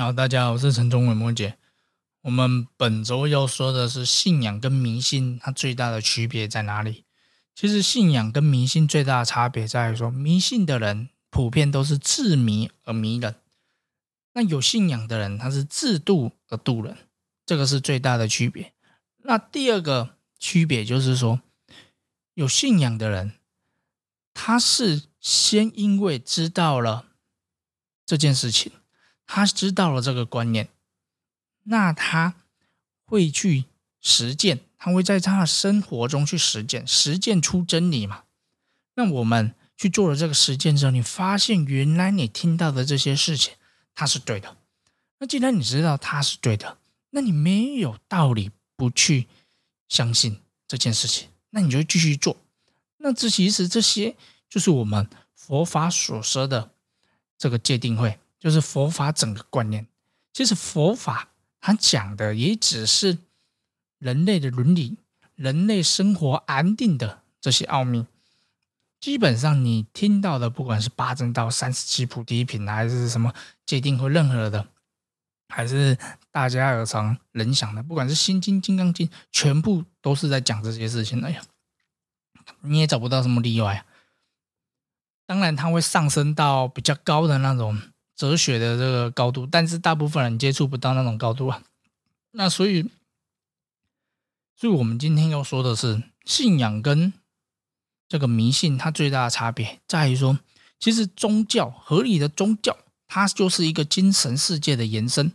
[0.00, 1.58] 好，大家好，我是陈忠伟摩姐。
[2.20, 7.04] 我们本周要说的是信仰跟迷信，它最大的区别在哪里？
[7.52, 13.34] 其实信仰跟迷信最大的差别在于说，迷信的人普遍都是自迷而迷人，
[14.34, 16.96] 那有信仰的人他是自度而度人，
[17.44, 18.72] 这个是最大的区别。
[19.24, 21.40] 那第二个区别就是说，
[22.34, 23.32] 有信仰的人，
[24.32, 27.06] 他是先因为知道了
[28.06, 28.70] 这件事情，
[29.28, 30.68] 他知道了这个观念。
[31.64, 32.34] 那他
[33.04, 33.66] 会去
[34.00, 38.24] 实践，他会在他的生活中去实践，实践出真理嘛？
[38.94, 43.54] 那我们去做了这个实践之后，你发现原来你听到的这些事情，
[43.94, 44.56] 它是对的。
[45.18, 46.78] 那既然你知道它是对的，
[47.10, 49.28] 那你没有道理不去
[49.88, 52.36] 相信这件事情，那你就继续做。
[52.96, 54.16] 那这其实这些
[54.48, 56.70] 就是我们佛法所说的
[57.36, 59.86] 这个界定会，就是佛法整个观念。
[60.32, 61.28] 其实佛法。
[61.60, 63.18] 他讲的也只是
[63.98, 64.96] 人类的伦理、
[65.34, 68.06] 人类生活安定的这些奥秘。
[69.00, 73.34] 基本上，你听到的，不管是八正道、三十七菩提品，还是什么
[73.66, 74.68] 界定或任何的，
[75.48, 75.98] 还是
[76.30, 81.42] 大家耳常人想的，不管是《心经》《金刚经》，全部都是在讲这些事情的呀。
[82.60, 83.84] 你也找不到什么例外。
[85.26, 87.82] 当然，它会上升到比较高的那种。
[88.18, 91.62] 哲学的这个高度，但是大部分人接触不到那种高度啊。
[92.32, 92.82] 那所以，
[94.56, 97.12] 所以我们今天要说的是，信仰跟
[98.08, 100.40] 这个迷信，它最大的差别在于说，
[100.80, 105.32] 其实宗教合理的宗教，它就是一个精神世界的延伸。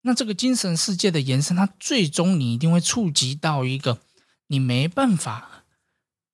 [0.00, 3.98] 那这个精神世界的延伸，它最终你一定会触及到一个
[4.46, 5.64] 你没办法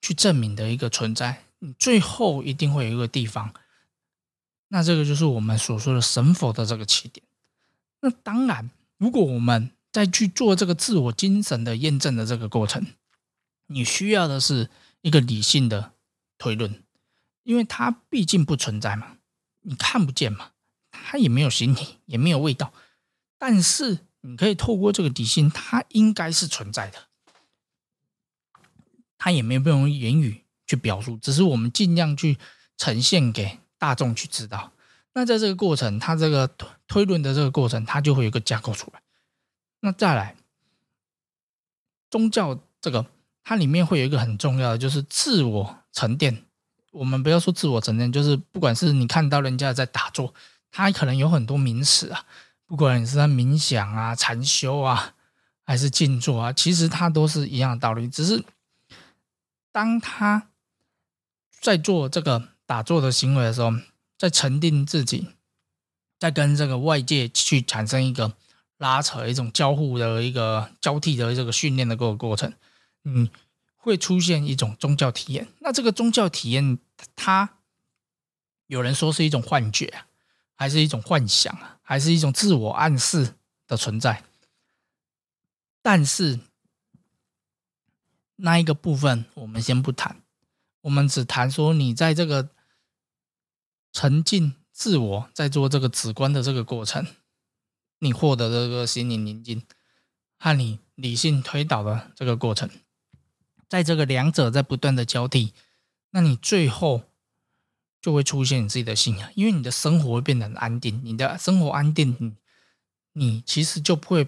[0.00, 3.54] 去证明的一个存在，你最后一定会有一个地方。
[4.74, 7.22] 那这个就是我们所说的神佛的这个起点。
[8.00, 12.86] 那当然，如果我们再去做这个自我精神的验证的这个过程，
[13.66, 14.70] 你需要的是
[15.02, 15.92] 一个理性的
[16.38, 16.82] 推论，
[17.42, 19.18] 因为它毕竟不存在嘛，
[19.60, 20.52] 你看不见嘛，
[20.90, 22.72] 它也没有形体，也没有味道。
[23.36, 27.08] 但是你可以透过这个理性，它应该是存在的。
[29.18, 32.38] 它也没有用言语去表述，只是我们尽量去
[32.78, 33.58] 呈现给。
[33.82, 34.70] 大众去知道，
[35.12, 36.48] 那在这个过程，它这个
[36.86, 39.02] 推论的这个过程，它就会有一个架构出来。
[39.80, 40.36] 那再来，
[42.08, 43.04] 宗教这个
[43.42, 46.44] 它里面会有一个很重要的，就是自我沉淀。
[46.92, 50.32] 我们不要说自我沉淀，就是不管是你看到人家在打坐，
[50.70, 52.24] 他可能有很多名词啊，
[52.66, 55.14] 不管你是在冥想啊、禅修啊，
[55.64, 58.44] 还是静坐啊，其实它都是一样的道理，只是
[59.72, 60.46] 当他
[61.60, 62.50] 在做这个。
[62.72, 63.70] 打坐的行为的时候，
[64.16, 65.28] 在沉淀自己，
[66.18, 68.32] 在跟这个外界去产生一个
[68.78, 72.50] 拉扯、一种交互的一个交替的这个训练的各个过程，
[73.04, 73.28] 嗯，
[73.76, 75.48] 会出现一种宗教体验。
[75.58, 76.78] 那这个宗教体验，
[77.14, 77.58] 它
[78.68, 80.04] 有人说是一种幻觉，
[80.54, 83.34] 还是一种幻想，还是一种自我暗示
[83.66, 84.24] 的存在？
[85.82, 86.40] 但是
[88.36, 90.22] 那一个部分，我们先不谈，
[90.80, 92.48] 我们只谈说你在这个。
[93.92, 97.06] 沉浸自我在做这个直观的这个过程，
[97.98, 99.62] 你获得这个心灵宁静，
[100.38, 102.70] 和你理性推导的这个过程，
[103.68, 105.52] 在这个两者在不断的交替，
[106.10, 107.02] 那你最后
[108.00, 112.32] 就会出现你自己的信仰，因为你的生活会变得很安定，你的生活安定，你
[113.12, 114.26] 你其实就不会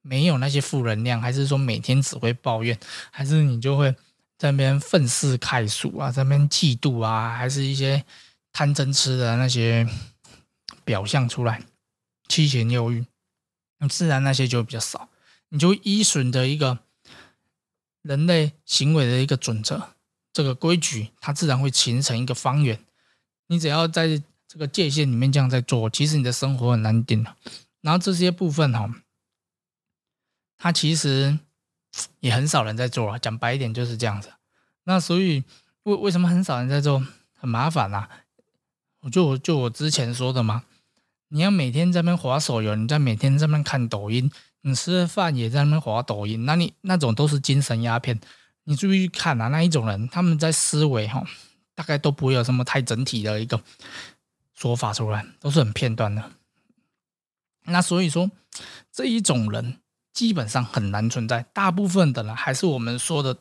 [0.00, 2.78] 没有那些负能量，还是说每天只会抱怨，
[3.10, 3.90] 还是你就会
[4.38, 8.04] 在那边愤世嫉俗啊，在那边嫉妒啊，还是一些。
[8.52, 9.88] 贪嗔痴的那些
[10.84, 11.62] 表象出来，
[12.28, 13.06] 七情六欲，
[13.78, 15.08] 那自然那些就比较少。
[15.48, 16.78] 你就依循的一个
[18.02, 19.94] 人类行为的一个准则，
[20.32, 22.82] 这个规矩，它自然会形成一个方圆。
[23.48, 27.36] 你只要在这个界限里面这样在做，其实你的生活很难定了。
[27.80, 28.94] 然后这些部分哈，
[30.56, 31.38] 它其实
[32.20, 33.18] 也很少人在做啊。
[33.18, 34.32] 讲白一点就是这样子。
[34.84, 35.44] 那所以
[35.84, 37.06] 为为什么很少人在做？
[37.34, 38.08] 很麻烦啊。
[39.02, 40.64] 我就就我之前说的嘛，
[41.28, 44.30] 你要每天在那边划手游，你在每天在那边看抖音，
[44.62, 48.20] 你吃了饭也在那边划抖音，那你那种都是精神鸦片。
[48.64, 51.26] 你注意看啊，那一种人他们在思维哈，
[51.74, 53.60] 大概都不会有什么太整体的一个
[54.54, 56.30] 说法出来，都是很片段的。
[57.64, 58.30] 那所以说
[58.92, 59.78] 这一种人
[60.12, 63.36] 基本上很难存在，大部分的人还是我们说的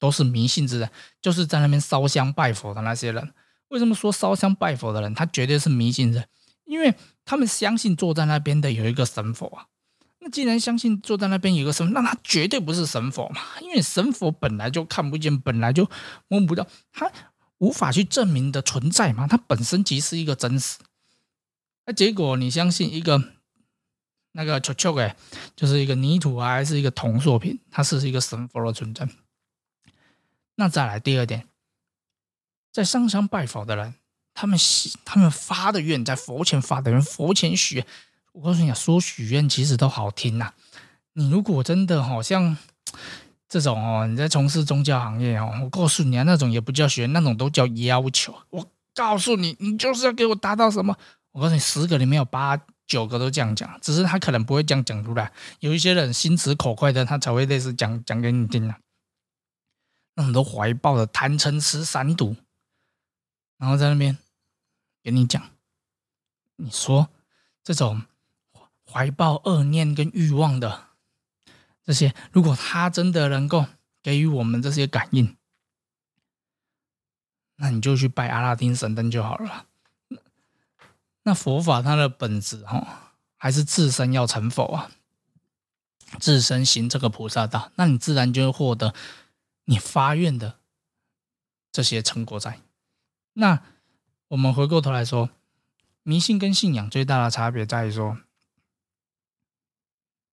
[0.00, 0.90] 都是迷信之人，
[1.22, 3.32] 就是在那边烧香拜佛的那些人。
[3.68, 6.28] 为什么说烧香拜佛的人，他绝对是迷信人？
[6.64, 9.66] 因为他们相信坐在那边的有一个神佛啊。
[10.20, 15.88] 那既然相信坐在那边有个神，那他绝对不是神佛嘛，因为神佛本来就看不见，本来就
[16.28, 17.10] 摸不到，他
[17.58, 20.78] 无法去证明的存在嘛，他本身即是一个真实。
[21.86, 23.22] 那结果你相信一个
[24.32, 25.16] 那个球球哎，
[25.54, 29.08] 就是一个泥土啊，还是一个铜塑品，它是一个神佛的存在。
[30.56, 31.46] 那再来第二点，
[32.76, 33.94] 在上香拜佛的人，
[34.34, 37.86] 他们许他们发的愿，在佛前发的愿，佛前许愿。
[38.32, 40.52] 我告诉你啊，说许愿其实都好听呐。
[41.14, 42.54] 你如果真的好像
[43.48, 48.34] 这种哦，你在从事宗教行业哦，我告诉你啊，那种也不叫许愿，那种都叫要求。
[48.50, 50.94] 我告诉你，你就是要给我达到什么？
[51.32, 55.32] 我告诉你，十个里面有八九个都这样讲，只是他可能不会这样讲出来。
[55.60, 58.76] 有一些人心直口快的，他才会类似讲讲给你听啊。
[60.16, 62.36] 那很多怀抱的贪嗔痴三毒，
[63.58, 64.16] 然后在那边
[65.02, 65.50] 给你讲，
[66.56, 67.08] 你说
[67.62, 68.02] 这种。
[68.88, 70.84] 怀抱恶念跟欲望的
[71.84, 73.66] 这些，如果他真的能够
[74.00, 75.36] 给予我们这些感应，
[77.56, 79.66] 那你就去拜阿拉丁神灯就好了。
[81.24, 84.92] 那佛法它的本质哈，还是自身要成佛啊，
[86.20, 88.94] 自身行这个菩萨道，那你自然就会获得
[89.64, 90.60] 你发愿的
[91.72, 92.60] 这些成果在。
[93.38, 93.62] 那
[94.28, 95.30] 我们回过头来说，
[96.02, 98.18] 迷信跟信仰最大的差别在于说。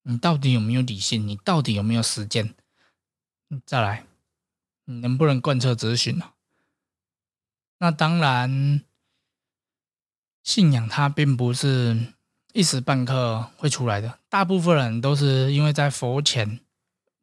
[0.06, 1.26] 你到底有没有理性？
[1.26, 2.54] 你到底有没有时间？
[3.66, 4.06] 再来，
[4.84, 6.34] 你能不能贯彻执行呢？
[7.78, 8.84] 那当然，
[10.44, 12.14] 信仰它并不是
[12.52, 14.20] 一时半刻会出来的。
[14.28, 16.60] 大部分人都是因为在佛前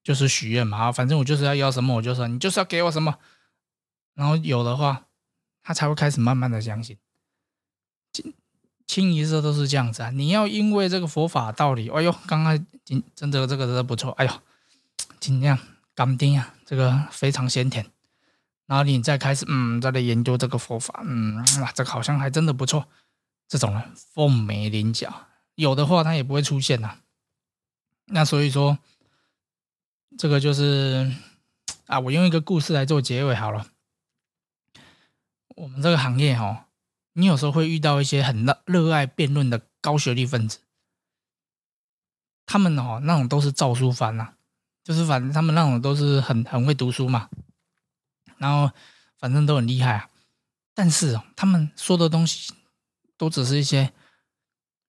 [0.02, 3.18] 就是许愿嘛，反正我就是要要什么，我就说你就是要给我什么，
[4.14, 5.06] 然后有的话，
[5.62, 6.98] 他才会开始慢慢的相信。
[8.12, 8.34] 清
[8.86, 10.10] 清一色都是这样子啊！
[10.10, 14.32] 你要因为这个佛法道理，哎呦，刚刚今真的这个真的不错，哎呦，
[15.20, 15.58] 尽量
[15.94, 17.86] 甘丁啊，这个非常鲜甜。
[18.66, 22.86] 然后你再开始，嗯，再来研究这个佛法，嗯，啊，这个好像还真的不错。
[23.48, 25.26] 这种人凤眉麟角，
[25.56, 26.98] 有的话他也不会出现呐。
[28.06, 28.78] 那所以说，
[30.16, 31.12] 这个就是
[31.86, 33.66] 啊，我用一个故事来做结尾好了。
[35.60, 36.66] 我们这个行业哈。
[37.12, 40.60] 你有时候会遇到一些很热热爱辩论的高学历分子，
[42.46, 44.34] 他们哦那种都是照书翻呐，
[44.82, 47.28] 就是反正他们那种都是很很会读书嘛，
[48.38, 48.72] 然后
[49.18, 50.08] 反正都很厉害啊。
[50.72, 52.54] 但是哦，他们说的东西
[53.18, 53.92] 都只是一些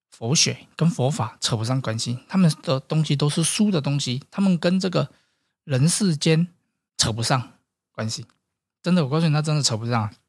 [0.09, 5.11] 佛学跟佛法扯不上关系，他们的东西都是书的东西，他们跟这个
[5.65, 6.47] 人世间
[6.97, 7.53] 扯不上
[7.91, 8.25] 关系。
[8.81, 9.91] 真的，我告诉你，他真的扯不上。
[9.93, 10.20] 然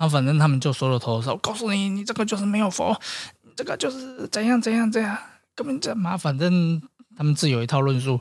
[0.00, 2.98] 那反正他们就说了头说，我告诉你，你这个就是没有佛，
[3.54, 5.18] 这个就是怎样怎样怎样，
[5.54, 6.80] 根本这嘛，反正
[7.14, 8.18] 他们自有一套论述。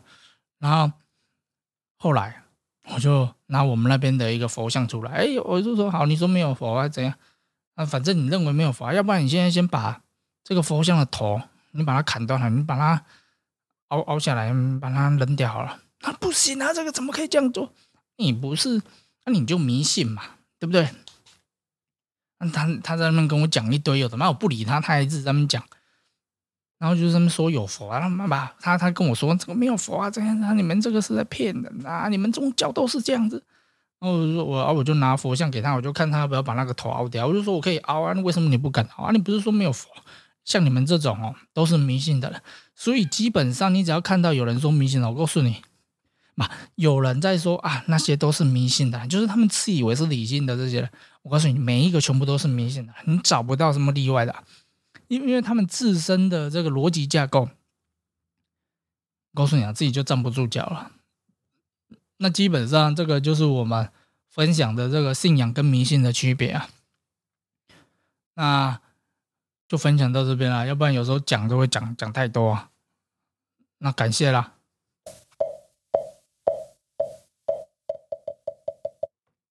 [0.59, 0.91] 然后
[1.95, 2.43] 后来
[2.93, 7.13] 我就拿我们那边的一个佛像出来，哎，我就说好，你说没有佛啊，怎样？
[7.75, 10.01] 啊，反正你认为没有佛，要不然你现在先把
[10.43, 11.41] 这个佛像的头，
[11.71, 13.05] 你把它砍断了，你把它
[13.87, 15.79] 凹凹下来，把它扔掉好了。
[16.01, 17.73] 那不行啊，这个怎么可以这样做？
[18.17, 18.81] 你不是，
[19.23, 20.21] 那你就迷信嘛，
[20.59, 20.89] 对不对？
[22.53, 25.63] 他他在那边跟我讲一堆有的嘛，我不理他，他还一直在那边讲，
[26.77, 33.43] 然后就是他们说有佛啊，他妈妈他他跟我说这个没有佛啊，这样啊，你们这个是在骗人啊，你们宗教都是这样子。
[33.99, 37.27] 然后我说我啊，我就拿佛像给他，我就看他要不要把那个头凹掉。
[37.27, 39.11] 我就说我可以凹啊，那为什么你不敢凹啊？
[39.11, 39.89] 你不是说没有佛？
[40.45, 42.41] 像你们这种哦，都是迷信的人，
[42.73, 45.57] 所以基本上你只要看到有人说迷信了，我告诉你，
[46.33, 50.89] 嘛，有人在说啊，那些都是迷信的，就是他们自以为是理性的这些人。
[51.21, 54.43] 我告诉你，每一个全部都是迷信的，你找不到什么例外的，
[55.07, 57.49] 因因为他们自身的这个逻辑架构，
[59.33, 60.91] 告诉你啊，自己就站不住脚了。
[62.17, 63.91] 那基本上这个就是我们
[64.27, 66.69] 分享的这个信仰跟迷信的区别啊。
[68.35, 68.81] 那
[69.67, 72.69] 就分享到这边了，要不然有时候讲都会讲讲太多。
[73.79, 74.53] 那感谢啦。